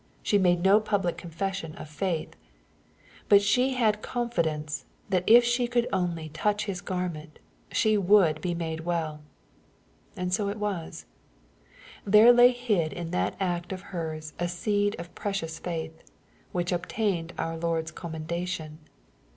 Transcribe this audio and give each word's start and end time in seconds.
She 0.23 0.39
made 0.39 0.63
no 0.63 0.79
public 0.79 1.15
confession 1.15 1.75
of 1.75 1.87
faith. 1.87 2.35
MATTHEW, 3.29 3.37
CHAP. 3.37 3.37
IX. 3.37 3.37
89 3.37 3.37
Bat 3.37 3.41
she 3.43 3.73
had 3.75 4.01
confidence, 4.01 4.85
that 5.09 5.23
if 5.27 5.43
she 5.43 5.67
could 5.67 5.87
only" 5.93 6.29
touch 6.29 6.65
His 6.65 6.81
gannent/' 6.81 7.37
she 7.71 7.99
would 7.99 8.41
be 8.41 8.55
made 8.55 8.79
well. 8.79 9.21
And 10.17 10.33
so 10.33 10.49
it 10.49 10.57
was. 10.57 11.05
There 12.03 12.33
lay 12.33 12.49
hid 12.49 12.93
in 12.93 13.11
that 13.11 13.35
act 13.39 13.71
of 13.71 13.81
her's 13.93 14.33
a 14.39 14.47
seed 14.47 14.95
of 14.97 15.13
precious 15.13 15.59
faith, 15.59 16.01
which 16.51 16.71
obtained 16.71 17.33
our 17.37 17.55
Lord's 17.55 17.91
commendation. 17.91 18.79